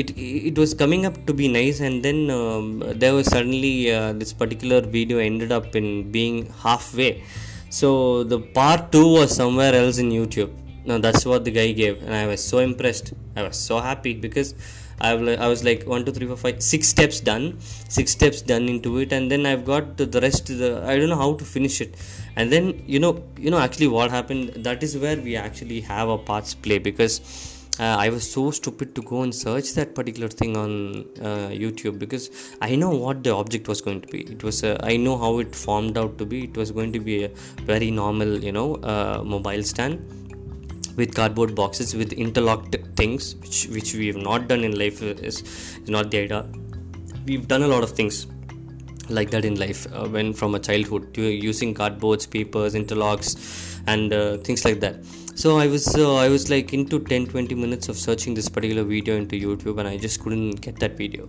it 0.00 0.10
it 0.50 0.58
was 0.62 0.74
coming 0.74 1.06
up 1.06 1.16
to 1.28 1.32
be 1.32 1.48
nice 1.48 1.80
and 1.80 2.04
then 2.06 2.30
um, 2.30 2.82
there 3.02 3.14
was 3.14 3.26
suddenly 3.26 3.86
this 4.20 4.34
particular 4.34 4.82
video 4.82 5.16
ended 5.30 5.52
up 5.52 5.74
in 5.74 5.88
being 6.10 6.36
halfway 6.64 7.12
so 7.78 8.22
the 8.32 8.38
part 8.58 8.92
two 8.92 9.06
was 9.16 9.34
somewhere 9.34 9.74
else 9.74 9.98
in 9.98 10.10
YouTube. 10.10 10.52
Now 10.86 10.98
that's 10.98 11.24
what 11.26 11.44
the 11.44 11.50
guy 11.50 11.72
gave, 11.72 12.02
and 12.02 12.14
I 12.14 12.26
was 12.26 12.42
so 12.52 12.58
impressed. 12.58 13.14
I 13.36 13.42
was 13.42 13.56
so 13.56 13.80
happy 13.80 14.12
because 14.14 14.54
I've, 15.00 15.26
I 15.44 15.48
was 15.48 15.64
like 15.64 15.84
one, 15.84 16.04
two, 16.04 16.12
three, 16.12 16.26
four, 16.26 16.36
five, 16.36 16.62
six 16.62 16.88
steps 16.88 17.20
done, 17.20 17.58
six 17.88 18.12
steps 18.12 18.42
done 18.42 18.68
into 18.68 18.98
it, 18.98 19.12
and 19.12 19.30
then 19.30 19.46
I've 19.46 19.64
got 19.64 19.96
the 19.96 20.20
rest. 20.20 20.46
The 20.46 20.84
I 20.86 20.96
don't 20.98 21.08
know 21.08 21.22
how 21.24 21.34
to 21.34 21.44
finish 21.44 21.80
it, 21.80 21.96
and 22.36 22.52
then 22.52 22.82
you 22.86 23.00
know, 23.00 23.24
you 23.38 23.50
know, 23.50 23.58
actually 23.58 23.88
what 23.88 24.10
happened. 24.10 24.64
That 24.68 24.82
is 24.82 24.96
where 24.96 25.16
we 25.16 25.36
actually 25.36 25.80
have 25.80 26.08
a 26.08 26.18
parts 26.18 26.54
play 26.54 26.78
because 26.78 27.20
uh, 27.80 27.96
I 27.98 28.08
was 28.08 28.30
so 28.30 28.52
stupid 28.52 28.94
to 28.94 29.02
go 29.02 29.22
and 29.22 29.34
search 29.34 29.72
that 29.74 29.94
particular 29.96 30.28
thing 30.28 30.56
on 30.56 31.06
uh, 31.20 31.48
YouTube 31.50 31.98
because 31.98 32.30
I 32.60 32.76
know 32.76 32.90
what 32.90 33.24
the 33.24 33.34
object 33.34 33.66
was 33.66 33.80
going 33.80 34.00
to 34.02 34.08
be. 34.08 34.20
It 34.20 34.44
was 34.44 34.62
uh, 34.62 34.78
I 34.82 34.96
know 34.96 35.18
how 35.18 35.38
it 35.40 35.54
formed 35.54 35.98
out 35.98 36.16
to 36.18 36.24
be. 36.24 36.44
It 36.44 36.56
was 36.56 36.70
going 36.70 36.92
to 36.92 37.00
be 37.00 37.24
a 37.24 37.28
very 37.62 37.90
normal, 37.90 38.44
you 38.44 38.52
know, 38.52 38.76
uh, 38.76 39.22
mobile 39.24 39.64
stand 39.64 39.98
with 40.96 41.16
cardboard 41.16 41.56
boxes 41.56 41.96
with 41.96 42.12
interlocked 42.12 42.76
things, 42.96 43.34
which 43.36 43.66
which 43.66 43.94
we 43.94 44.06
have 44.06 44.22
not 44.28 44.46
done 44.46 44.62
in 44.62 44.78
life. 44.78 45.02
Is, 45.02 45.42
is 45.42 45.88
not 45.88 46.12
the 46.12 46.18
idea. 46.18 46.46
We've 47.26 47.48
done 47.48 47.62
a 47.62 47.68
lot 47.68 47.82
of 47.82 47.90
things 47.90 48.28
like 49.08 49.30
that 49.30 49.44
in 49.44 49.56
life 49.56 49.86
uh, 49.92 50.06
when 50.06 50.32
from 50.32 50.54
a 50.54 50.60
childhood 50.60 51.16
using 51.16 51.74
cardboards, 51.74 52.30
papers, 52.30 52.74
interlocks, 52.74 53.36
and 53.88 54.12
uh, 54.12 54.36
things 54.38 54.64
like 54.64 54.78
that 54.80 55.04
so 55.34 55.58
i 55.58 55.66
was 55.66 55.86
uh, 55.96 56.14
i 56.24 56.28
was 56.28 56.48
like 56.50 56.72
into 56.72 56.98
10 57.00 57.26
20 57.26 57.54
minutes 57.54 57.88
of 57.88 57.96
searching 57.96 58.34
this 58.34 58.48
particular 58.48 58.84
video 58.84 59.16
into 59.22 59.36
youtube 59.46 59.78
and 59.80 59.88
i 59.88 59.96
just 59.96 60.22
couldn't 60.22 60.60
get 60.60 60.78
that 60.78 60.96
video. 60.96 61.28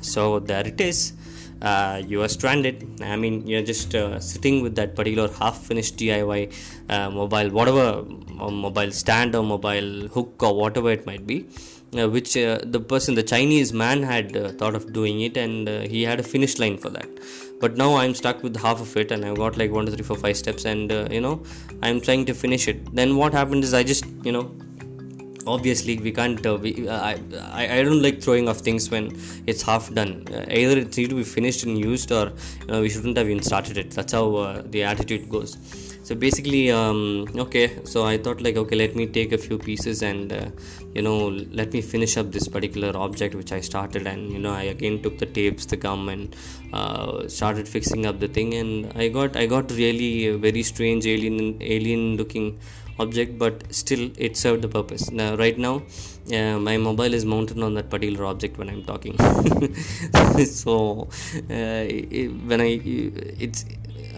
So 0.00 0.38
there 0.38 0.66
it 0.66 0.80
is 0.80 1.12
uh, 1.62 2.02
you 2.06 2.22
are 2.22 2.28
stranded. 2.28 3.02
I 3.02 3.16
mean 3.16 3.46
you're 3.46 3.62
just 3.62 3.94
uh, 3.94 4.20
sitting 4.20 4.62
with 4.62 4.74
that 4.76 4.94
particular 4.94 5.28
half 5.32 5.58
finished 5.64 5.96
diy 5.96 6.52
uh, 6.88 7.10
mobile 7.10 7.50
whatever 7.50 8.04
mobile 8.66 8.92
stand 8.92 9.34
or 9.34 9.42
mobile 9.42 10.08
hook 10.08 10.42
or 10.42 10.54
whatever 10.54 10.90
it 10.90 11.04
might 11.06 11.26
be 11.26 11.48
uh, 11.96 12.08
which 12.08 12.36
uh, 12.36 12.58
the 12.62 12.80
person 12.80 13.14
the 13.14 13.22
chinese 13.22 13.72
man 13.72 14.02
had 14.02 14.58
thought 14.58 14.74
of 14.74 14.92
doing 14.92 15.20
it 15.22 15.36
and 15.36 15.68
he 15.94 16.02
had 16.02 16.20
a 16.20 16.22
finish 16.22 16.58
line 16.58 16.76
for 16.76 16.90
that. 16.90 17.08
But 17.60 17.76
now 17.76 17.96
i'm 17.96 18.14
stuck 18.14 18.42
with 18.44 18.56
half 18.56 18.80
of 18.80 18.96
it 18.96 19.10
and 19.10 19.24
i've 19.24 19.36
got 19.36 19.56
like 19.56 19.72
one 19.72 19.86
two 19.86 19.92
three 19.92 20.04
four 20.04 20.16
five 20.16 20.36
steps 20.36 20.64
and 20.64 20.92
uh, 20.92 21.08
you 21.10 21.20
know 21.20 21.42
i'm 21.82 22.00
trying 22.00 22.24
to 22.26 22.34
finish 22.34 22.68
it. 22.68 22.94
Then 22.94 23.16
what 23.16 23.32
happened 23.32 23.64
is 23.64 23.74
i 23.74 23.82
just 23.82 24.04
you 24.22 24.32
know 24.32 24.44
obviously 25.56 25.98
we 25.98 26.12
can't 26.12 26.44
uh, 26.46 26.56
we, 26.56 26.88
uh, 26.88 27.14
I, 27.60 27.78
I 27.78 27.82
don't 27.82 28.02
like 28.02 28.22
throwing 28.22 28.48
off 28.48 28.58
things 28.58 28.90
when 28.90 29.04
it's 29.46 29.62
half 29.62 29.92
done. 29.92 30.26
Uh, 30.32 30.44
either 30.50 30.78
it 30.78 30.96
needs 30.96 31.08
to 31.08 31.14
be 31.14 31.24
finished 31.24 31.64
and 31.64 31.78
used 31.78 32.12
or 32.12 32.26
you 32.60 32.66
know, 32.68 32.80
we 32.82 32.90
shouldn't 32.90 33.16
have 33.16 33.28
even 33.28 33.42
started 33.42 33.78
it. 33.78 33.90
That's 33.92 34.12
how 34.12 34.36
uh, 34.36 34.62
the 34.66 34.82
attitude 34.84 35.28
goes. 35.28 35.56
So 36.02 36.14
basically 36.14 36.70
um, 36.70 37.26
okay 37.36 37.84
so 37.84 38.06
i 38.06 38.16
thought 38.16 38.40
like 38.40 38.56
okay 38.56 38.76
let 38.76 38.96
me 38.96 39.06
take 39.06 39.32
a 39.32 39.36
few 39.36 39.58
pieces 39.58 40.00
and 40.02 40.32
you 40.94 41.02
know 41.02 41.28
let 41.58 41.74
me 41.74 41.82
finish 41.82 42.16
up 42.16 42.32
this 42.32 42.48
particular 42.48 42.96
object 42.96 43.34
which 43.34 43.52
i 43.52 43.60
started 43.60 44.06
and 44.06 44.32
you 44.32 44.38
know 44.38 44.52
i 44.52 44.62
again 44.62 45.02
took 45.02 45.18
the 45.18 45.26
tapes 45.26 45.66
the 45.66 45.76
gum 45.76 46.08
and 46.08 46.34
started 47.30 47.68
fixing 47.68 48.06
up 48.06 48.20
the 48.20 48.28
thing 48.28 48.54
and 48.54 48.90
i 48.96 49.08
got 49.08 49.36
i 49.36 49.44
got 49.44 49.70
really 49.72 50.30
very 50.46 50.62
strange 50.62 51.06
alien 51.06 51.58
alien 51.60 52.16
looking 52.16 52.58
object 52.98 53.38
but 53.38 53.62
still 53.74 54.10
it 54.16 54.36
served 54.36 54.62
the 54.62 54.68
purpose. 54.68 55.10
Now 55.10 55.36
right 55.36 55.58
now 55.58 55.82
uh, 56.32 56.58
my 56.58 56.76
mobile 56.76 57.14
is 57.14 57.24
mounted 57.24 57.62
on 57.62 57.74
that 57.74 57.90
particular 57.90 58.24
object 58.26 58.58
when 58.58 58.68
i'm 58.68 58.84
talking. 58.84 59.16
So 60.46 61.08
uh, 61.50 61.84
it, 61.88 62.28
when 62.46 62.60
i 62.60 62.80
it's 63.46 63.64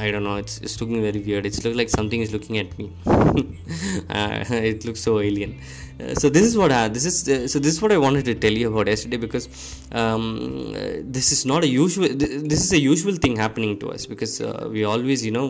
I 0.05 0.11
don't 0.11 0.25
know. 0.25 0.37
It's, 0.37 0.59
it's 0.65 0.81
looking 0.81 1.03
very 1.03 1.21
weird. 1.21 1.45
It's 1.45 1.63
look 1.65 1.77
like 1.77 1.91
something 1.91 2.21
is 2.27 2.33
looking 2.33 2.57
at 2.57 2.79
me. 2.79 2.87
uh, 3.07 4.45
it 4.71 4.85
looks 4.87 5.01
so 5.01 5.21
alien. 5.21 5.61
Uh, 6.01 6.15
so 6.15 6.31
this 6.31 6.45
is 6.51 6.57
what 6.57 6.73
I, 6.73 6.89
this 6.89 7.05
is 7.05 7.17
uh, 7.29 7.47
so 7.47 7.59
this 7.59 7.75
is 7.75 7.83
what 7.83 7.93
I 7.93 7.99
wanted 7.99 8.25
to 8.25 8.35
tell 8.35 8.53
you 8.53 8.69
about 8.73 8.87
yesterday 8.87 9.19
because 9.19 9.47
um, 9.93 10.73
uh, 10.75 10.81
this 11.17 11.33
is 11.33 11.45
not 11.45 11.65
a 11.65 11.69
usual. 11.69 12.09
This 12.09 12.65
is 12.65 12.73
a 12.73 12.81
usual 12.81 13.17
thing 13.17 13.37
happening 13.37 13.79
to 13.81 13.91
us 13.91 14.07
because 14.07 14.41
uh, 14.41 14.69
we 14.73 14.85
always 14.85 15.25
you 15.25 15.33
know 15.33 15.49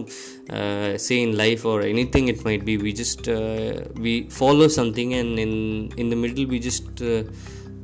uh, 0.58 0.98
say 0.98 1.22
in 1.22 1.36
life 1.36 1.64
or 1.64 1.82
anything 1.82 2.26
it 2.26 2.44
might 2.44 2.64
be 2.64 2.76
we 2.76 2.92
just 2.92 3.28
we 4.06 4.14
follow 4.40 4.66
something 4.66 5.14
and 5.14 5.38
in 5.38 5.52
in 5.96 6.08
the 6.10 6.16
middle 6.16 6.46
we 6.46 6.58
just 6.58 6.88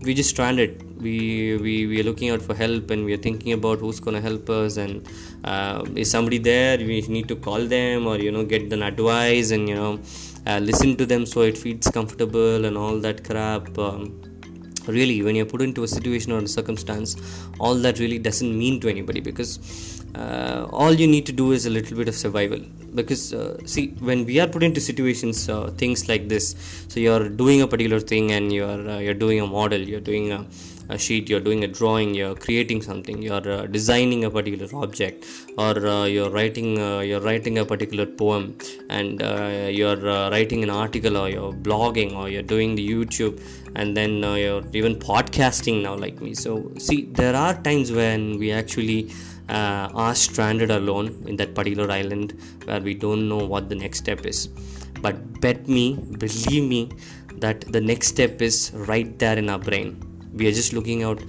we 0.02 0.14
just 0.14 0.30
stranded 0.30 0.86
we, 1.00 1.56
we 1.58 1.86
we 1.86 2.00
are 2.00 2.04
looking 2.04 2.30
out 2.30 2.42
for 2.42 2.54
help 2.54 2.90
and 2.90 3.04
we 3.04 3.12
are 3.12 3.22
thinking 3.28 3.52
about 3.52 3.78
who's 3.78 4.00
going 4.00 4.14
to 4.14 4.20
help 4.20 4.48
us 4.48 4.76
and 4.76 5.08
uh, 5.44 5.84
is 5.94 6.10
somebody 6.10 6.38
there? 6.38 6.78
We 6.78 7.00
need 7.02 7.28
to 7.28 7.36
call 7.36 7.66
them 7.66 8.06
or 8.06 8.16
you 8.18 8.32
know 8.32 8.44
get 8.44 8.72
an 8.72 8.82
advice 8.82 9.50
and 9.50 9.68
you 9.68 9.74
know 9.74 10.00
uh, 10.46 10.58
listen 10.58 10.96
to 10.96 11.06
them 11.06 11.26
so 11.26 11.42
it 11.42 11.58
feels 11.58 11.88
comfortable 11.88 12.64
and 12.64 12.76
all 12.76 12.98
that 13.00 13.24
crap. 13.24 13.78
Um, 13.78 14.22
really 14.86 15.20
when 15.20 15.34
you're 15.34 15.46
put 15.46 15.62
into 15.62 15.82
a 15.82 15.88
situation 15.88 16.30
or 16.30 16.38
a 16.38 16.46
circumstance 16.46 17.16
all 17.58 17.74
that 17.74 17.98
really 17.98 18.20
doesn't 18.20 18.56
mean 18.56 18.78
to 18.80 18.88
anybody 18.88 19.18
because 19.18 20.00
uh, 20.14 20.64
all 20.70 20.92
you 20.92 21.08
need 21.08 21.26
to 21.26 21.32
do 21.32 21.50
is 21.50 21.66
a 21.66 21.70
little 21.70 21.96
bit 21.96 22.06
of 22.06 22.14
survival 22.14 22.60
because 23.00 23.24
uh, 23.34 23.56
see 23.72 23.86
when 24.08 24.24
we 24.28 24.36
are 24.42 24.48
put 24.54 24.62
into 24.68 24.80
situations 24.90 25.48
uh, 25.48 25.66
things 25.82 26.08
like 26.10 26.24
this 26.34 26.46
so 26.88 26.98
you're 27.04 27.28
doing 27.42 27.60
a 27.66 27.68
particular 27.72 28.00
thing 28.12 28.32
and 28.36 28.52
you're 28.52 28.84
uh, 28.94 28.98
you're 28.98 29.20
doing 29.24 29.40
a 29.40 29.48
model 29.58 29.82
you're 29.92 30.06
doing 30.12 30.26
a, 30.38 30.40
a, 30.94 30.98
sheet 31.04 31.28
you're 31.30 31.44
doing 31.48 31.62
a 31.68 31.70
drawing 31.78 32.14
you're 32.20 32.34
creating 32.46 32.80
something 32.88 33.20
you're 33.28 33.48
uh, 33.56 33.66
designing 33.76 34.24
a 34.24 34.30
particular 34.38 34.68
object 34.84 35.26
or 35.58 35.74
uh, 35.86 36.04
you're 36.14 36.30
writing 36.30 36.70
you're 37.10 37.24
writing 37.28 37.58
a 37.58 37.66
particular 37.74 38.06
poem 38.22 38.44
and 38.88 39.20
you're 39.78 40.00
writing 40.34 40.62
an 40.66 40.70
article 40.70 41.16
or 41.22 41.28
you're 41.28 41.54
blogging 41.68 42.12
or 42.20 42.28
you're 42.28 42.48
doing 42.54 42.74
the 42.80 42.86
youtube 42.94 43.40
and 43.74 43.96
then 43.96 44.12
you're 44.42 44.64
even 44.72 44.94
podcasting 44.96 45.82
now 45.82 45.94
like 45.94 46.18
me. 46.22 46.32
So 46.34 46.72
see 46.78 46.98
there 47.20 47.36
are 47.36 47.54
times 47.62 47.92
when 47.92 48.38
we 48.38 48.50
actually 48.50 49.10
uh, 49.48 49.88
are 49.94 50.14
stranded 50.14 50.70
alone 50.70 51.24
in 51.26 51.36
that 51.36 51.54
particular 51.54 51.90
island 51.90 52.38
where 52.64 52.80
we 52.80 52.94
don't 52.94 53.28
know 53.28 53.38
what 53.38 53.68
the 53.68 53.74
next 53.74 53.98
step 53.98 54.26
is. 54.26 54.48
But 55.00 55.40
bet 55.40 55.68
me, 55.68 55.94
believe 55.94 56.68
me, 56.68 56.90
that 57.36 57.60
the 57.72 57.80
next 57.80 58.08
step 58.08 58.40
is 58.42 58.72
right 58.74 59.18
there 59.18 59.36
in 59.36 59.50
our 59.50 59.58
brain. 59.58 60.02
We 60.34 60.48
are 60.48 60.52
just 60.52 60.72
looking 60.72 61.02
out. 61.02 61.22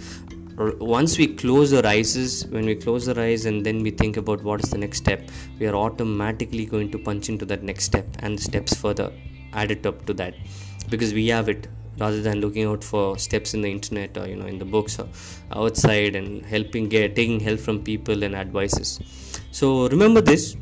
Once 0.80 1.18
we 1.18 1.28
close 1.28 1.72
our 1.74 1.86
eyes, 1.86 2.48
when 2.50 2.66
we 2.66 2.76
close 2.76 3.08
our 3.08 3.20
eyes 3.20 3.46
and 3.46 3.66
then 3.66 3.84
we 3.84 3.92
think 3.92 4.18
about 4.18 4.42
what 4.44 4.64
is 4.64 4.72
the 4.72 4.78
next 4.78 4.98
step, 4.98 5.30
we 5.60 5.68
are 5.68 5.76
automatically 5.76 6.66
going 6.66 6.90
to 6.92 6.98
punch 6.98 7.30
into 7.30 7.46
that 7.46 7.62
next 7.62 7.84
step 7.84 8.08
and 8.20 8.40
steps 8.40 8.74
further 8.74 9.12
added 9.54 9.86
up 9.86 10.06
to 10.06 10.14
that 10.14 10.34
because 10.90 11.14
we 11.14 11.28
have 11.28 11.50
it 11.50 11.68
rather 12.00 12.22
than 12.22 12.42
looking 12.42 12.66
out 12.66 12.84
for 12.84 13.18
steps 13.18 13.54
in 13.54 13.62
the 13.62 13.72
internet 13.72 14.18
or 14.18 14.28
you 14.28 14.36
know 14.36 14.46
in 14.46 14.60
the 14.60 14.66
books 14.66 15.00
or 15.00 15.08
outside 15.52 16.16
and 16.16 16.46
helping 16.46 16.88
get 16.88 17.16
taking 17.16 17.40
help 17.40 17.60
from 17.60 17.82
people 17.82 18.24
and 18.24 18.36
advices. 18.36 19.00
So 19.52 19.88
remember 19.90 20.22
this. 20.22 20.56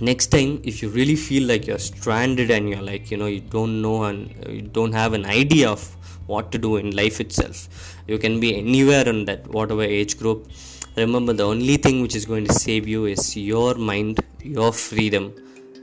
Next 0.00 0.28
time 0.28 0.60
if 0.64 0.82
you 0.82 0.88
really 0.88 1.16
feel 1.16 1.46
like 1.46 1.66
you're 1.66 1.78
stranded 1.78 2.50
and 2.50 2.68
you're 2.68 2.82
like 2.82 3.10
you 3.10 3.16
know 3.16 3.26
you 3.26 3.40
don't 3.40 3.80
know 3.82 4.04
and 4.04 4.34
you 4.48 4.62
don't 4.62 4.92
have 4.92 5.12
an 5.12 5.26
idea 5.26 5.70
of 5.70 5.82
what 6.26 6.50
to 6.52 6.58
do 6.58 6.76
in 6.76 6.90
life 6.96 7.20
itself 7.20 7.68
you 8.06 8.18
can 8.18 8.40
be 8.40 8.56
anywhere 8.56 9.06
in 9.08 9.24
that 9.26 9.46
whatever 9.48 9.82
age 9.82 10.18
group. 10.18 10.48
Remember 10.96 11.32
the 11.32 11.46
only 11.46 11.76
thing 11.76 12.02
which 12.02 12.16
is 12.16 12.24
going 12.26 12.44
to 12.46 12.52
save 12.52 12.88
you 12.88 13.06
is 13.06 13.36
your 13.36 13.74
mind 13.74 14.20
your 14.42 14.72
freedom 14.72 15.32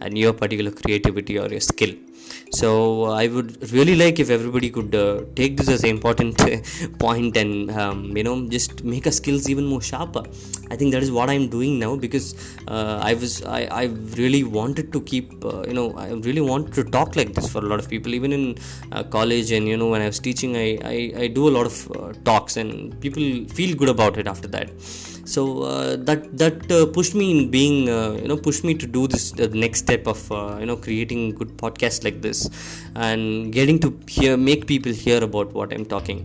and 0.02 0.18
your 0.18 0.34
particular 0.34 0.72
creativity 0.72 1.38
or 1.40 1.48
your 1.48 1.62
skill 1.62 1.94
so 2.60 2.70
i 3.22 3.28
would 3.28 3.50
really 3.72 3.96
like 4.04 4.20
if 4.24 4.30
everybody 4.38 4.70
could 4.78 4.94
uh, 4.96 5.22
take 5.40 5.58
this 5.58 5.70
as 5.76 5.84
an 5.84 5.90
important 5.90 6.38
point 7.06 7.36
and 7.44 7.72
um, 7.72 8.00
you 8.18 8.24
know 8.28 8.36
just 8.56 8.84
make 8.84 9.06
our 9.06 9.12
skills 9.12 9.50
even 9.50 9.66
more 9.66 9.82
sharper. 9.82 10.24
I 10.72 10.76
think 10.76 10.92
that 10.94 11.04
is 11.06 11.12
what 11.12 11.30
i'm 11.34 11.48
doing 11.50 11.80
now 11.84 11.96
because 11.96 12.28
uh, 12.68 13.00
i 13.10 13.14
was 13.22 13.44
I, 13.44 13.62
I 13.82 13.84
really 14.22 14.44
wanted 14.44 14.92
to 14.96 15.02
keep 15.02 15.28
uh, 15.46 15.64
you 15.68 15.74
know 15.74 15.88
i 16.04 16.10
really 16.28 16.42
wanted 16.52 16.74
to 16.80 16.84
talk 16.98 17.16
like 17.16 17.34
this 17.34 17.48
for 17.54 17.60
a 17.60 17.68
lot 17.72 17.80
of 17.80 17.90
people. 17.90 18.14
Even 18.20 18.32
in 18.34 18.44
uh, 18.92 19.04
college 19.04 19.52
and 19.52 19.68
you 19.68 19.78
know 19.78 19.90
when 19.94 20.02
i 20.02 20.08
was 20.14 20.20
teaching 20.20 20.56
i 20.56 20.68
i, 20.94 20.98
I 21.24 21.28
do 21.28 21.48
a 21.48 21.54
lot 21.58 21.66
of 21.72 21.76
uh, 21.92 22.14
talks 22.30 22.58
and 22.58 23.00
people 23.06 23.24
feel 23.58 23.76
good 23.76 23.90
about 23.90 24.18
it 24.18 24.28
after 24.28 24.48
that 24.56 24.70
so 25.34 25.42
uh, 25.72 25.96
that 26.08 26.22
that 26.42 26.72
uh, 26.72 26.86
pushed 26.96 27.16
me 27.20 27.26
in 27.34 27.40
being 27.56 27.78
uh, 27.96 28.12
you 28.22 28.28
know 28.30 28.38
pushed 28.48 28.64
me 28.68 28.74
to 28.82 28.88
do 28.98 29.02
this 29.14 29.26
the 29.40 29.48
next 29.64 29.80
step 29.86 30.08
of 30.14 30.20
uh, 30.32 30.58
you 30.62 30.68
know 30.70 30.78
creating 30.86 31.22
good 31.40 31.52
podcast 31.64 32.04
like 32.08 32.20
this 32.28 32.40
and 33.08 33.54
getting 33.58 33.80
to 33.86 33.90
hear 34.16 34.36
make 34.50 34.66
people 34.72 34.92
hear 34.92 35.24
about 35.32 35.54
what 35.54 35.74
i'm 35.74 35.86
talking. 35.96 36.22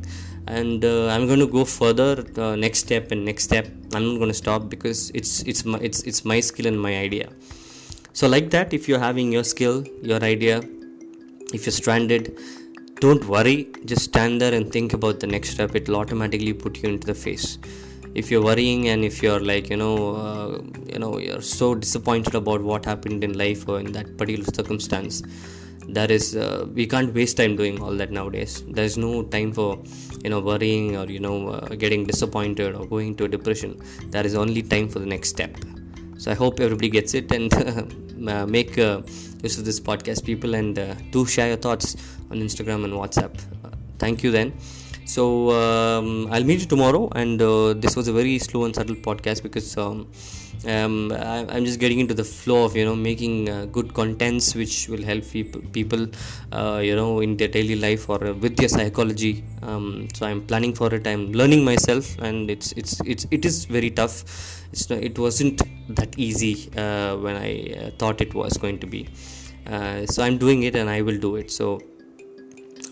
And 0.46 0.84
uh, 0.84 1.08
i'm 1.12 1.26
going 1.26 1.42
to 1.44 1.50
go 1.58 1.64
further 1.64 2.10
uh, 2.44 2.54
next 2.64 2.80
step 2.86 3.12
and 3.12 3.24
next 3.24 3.44
step. 3.44 3.66
I'm 3.94 4.04
not 4.08 4.16
going 4.22 4.32
to 4.34 4.40
stop 4.44 4.68
because 4.74 5.10
it's 5.20 5.32
it's 5.52 5.64
my 5.64 5.78
it's 5.88 6.02
it's 6.02 6.24
my 6.32 6.40
skill 6.48 6.66
and 6.72 6.80
my 6.88 6.96
idea. 6.96 7.28
So 8.12 8.28
like 8.34 8.50
that 8.56 8.74
if 8.78 8.88
you're 8.88 9.04
having 9.06 9.32
your 9.36 9.44
skill 9.52 9.78
your 10.10 10.22
idea 10.32 10.58
if 11.52 11.64
you're 11.66 11.78
stranded 11.82 12.38
don't 13.04 13.24
worry. 13.26 13.68
Just 13.84 14.04
stand 14.10 14.40
there 14.40 14.54
and 14.54 14.70
think 14.72 14.92
about 14.98 15.20
the 15.20 15.26
next 15.26 15.50
step. 15.50 15.74
It 15.74 15.88
will 15.88 15.96
automatically 15.96 16.52
put 16.54 16.82
you 16.82 16.88
into 16.90 17.06
the 17.06 17.14
face 17.14 17.58
if 18.14 18.30
you're 18.30 18.42
worrying 18.42 18.88
and 18.88 19.04
if 19.04 19.22
you're 19.22 19.40
like 19.40 19.68
you 19.70 19.76
know 19.76 19.96
uh, 20.14 20.62
you 20.92 20.98
know 20.98 21.18
you're 21.18 21.42
so 21.42 21.74
disappointed 21.74 22.34
about 22.34 22.62
what 22.62 22.84
happened 22.84 23.24
in 23.24 23.32
life 23.44 23.68
or 23.68 23.80
in 23.80 23.92
that 23.92 24.16
particular 24.16 24.44
circumstance 24.44 25.22
that 25.88 26.10
is 26.10 26.34
uh, 26.36 26.66
we 26.72 26.86
can't 26.86 27.12
waste 27.14 27.36
time 27.36 27.56
doing 27.56 27.80
all 27.82 27.94
that 27.94 28.10
nowadays. 28.10 28.62
There's 28.68 28.96
no 28.96 29.22
time 29.22 29.52
for 29.52 29.82
you 30.22 30.30
know 30.30 30.40
worrying 30.40 30.96
or 30.96 31.06
you 31.06 31.20
know 31.20 31.48
uh, 31.48 31.74
getting 31.74 32.04
disappointed 32.04 32.74
or 32.74 32.86
going 32.86 33.16
to 33.16 33.24
a 33.24 33.28
depression. 33.28 33.78
There 34.10 34.24
is 34.24 34.34
only 34.34 34.62
time 34.62 34.88
for 34.88 34.98
the 34.98 35.06
next 35.06 35.28
step. 35.30 35.56
So 36.16 36.30
i 36.30 36.34
hope 36.34 36.60
everybody 36.60 36.88
gets 36.88 37.12
it 37.14 37.30
and 37.32 37.52
uh, 38.28 38.46
make 38.46 38.78
uh, 38.78 39.02
use 39.42 39.58
of 39.58 39.64
this 39.64 39.80
podcast 39.80 40.24
people 40.24 40.54
and 40.54 40.78
uh, 40.78 40.94
do 41.10 41.26
share 41.26 41.48
your 41.48 41.56
thoughts 41.56 41.96
on 42.30 42.38
instagram 42.38 42.84
and 42.84 42.94
whatsapp. 42.94 43.38
Thank 43.98 44.22
you 44.22 44.30
then 44.30 44.52
so 45.04 45.50
um, 45.50 46.28
i'll 46.32 46.44
meet 46.44 46.60
you 46.60 46.66
tomorrow 46.66 47.08
and 47.14 47.40
uh, 47.42 47.74
this 47.74 47.96
was 47.96 48.08
a 48.08 48.12
very 48.12 48.38
slow 48.38 48.64
and 48.64 48.74
subtle 48.74 48.96
podcast 48.96 49.42
because 49.42 49.76
um, 49.76 50.06
um, 50.66 51.12
I, 51.12 51.56
am 51.56 51.64
just 51.64 51.78
getting 51.78 52.00
into 52.00 52.14
the 52.14 52.24
flow 52.24 52.64
of 52.64 52.76
you 52.76 52.84
know 52.84 52.96
making 52.96 53.48
uh, 53.48 53.66
good 53.66 53.92
contents 53.92 54.54
which 54.54 54.88
will 54.88 55.02
help 55.02 55.24
people 55.72 56.06
uh, 56.52 56.80
you 56.82 56.96
know 56.96 57.20
in 57.20 57.36
their 57.36 57.48
daily 57.48 57.76
life 57.76 58.08
or 58.08 58.18
with 58.32 58.56
their 58.56 58.68
psychology. 58.68 59.44
Um, 59.62 60.08
so 60.14 60.26
i'm 60.26 60.42
planning 60.46 60.74
for 60.74 60.94
it. 60.94 61.06
I'm 61.06 61.32
learning 61.32 61.64
myself 61.64 62.18
and 62.18 62.50
it's 62.50 62.72
it's 62.72 63.00
it's 63.00 63.26
it 63.30 63.44
is 63.44 63.64
very 63.66 63.90
tough. 63.90 64.24
It's 64.72 64.90
it 64.90 65.18
wasn't 65.18 65.62
that 65.88 66.18
easy 66.18 66.70
uh, 66.76 67.16
when 67.16 67.36
i 67.36 67.74
uh, 67.78 67.90
thought 67.98 68.20
it 68.20 68.34
was 68.34 68.56
going 68.56 68.78
to 68.78 68.86
be. 68.86 69.08
Uh, 69.66 70.06
so 70.06 70.22
i'm 70.22 70.38
doing 70.38 70.62
it 70.62 70.76
and 70.76 70.88
i 70.88 71.02
will 71.02 71.18
do 71.18 71.36
it. 71.36 71.50
So 71.50 71.80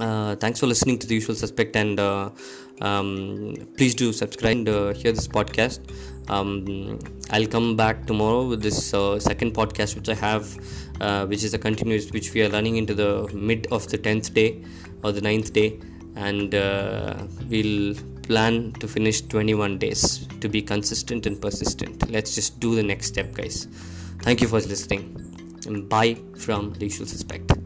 uh, 0.03 0.37
thanks 0.37 0.59
for 0.61 0.67
listening 0.67 0.99
to 0.99 1.07
the 1.07 1.15
usual 1.15 1.35
suspect 1.35 1.77
and 1.77 2.01
uh, 2.01 2.31
um, 2.81 3.55
please 3.77 3.95
do 3.95 4.13
subscribe 4.13 4.57
and 4.57 4.69
uh, 4.69 4.93
hear 4.95 5.13
this 5.13 5.29
podcast. 5.29 5.81
Um, 6.29 6.99
i'll 7.31 7.51
come 7.55 7.77
back 7.77 8.07
tomorrow 8.07 8.47
with 8.47 8.63
this 8.63 8.95
uh, 8.95 9.19
second 9.19 9.55
podcast 9.55 9.97
which 9.97 10.09
i 10.09 10.15
have 10.15 10.45
uh, 11.01 11.27
which 11.27 11.43
is 11.43 11.53
a 11.53 11.59
continuous 11.59 12.11
which 12.13 12.33
we 12.35 12.43
are 12.45 12.51
running 12.51 12.77
into 12.77 12.95
the 12.95 13.29
mid 13.35 13.67
of 13.73 13.89
the 13.89 13.99
10th 13.99 14.33
day 14.33 14.63
or 15.03 15.13
the 15.13 15.21
9th 15.21 15.53
day. 15.53 15.79
And 16.15 16.53
we'll 17.49 17.95
plan 18.23 18.73
to 18.81 18.87
finish 18.87 19.23
21 19.23 19.79
days 19.79 20.29
to 20.41 20.49
be 20.49 20.61
consistent 20.61 21.27
and 21.27 21.41
persistent. 21.41 22.11
Let's 22.11 22.35
just 22.35 22.61
do 22.61 22.75
the 22.75 22.83
next 22.83 23.07
step 23.07 23.33
guys. 23.33 23.67
Thank 24.21 24.43
you 24.43 24.49
for 24.49 24.61
listening. 24.61 25.03
Bye 25.89 26.19
from 26.37 26.75
the 26.75 26.85
usual 26.85 27.07
suspect 27.07 27.62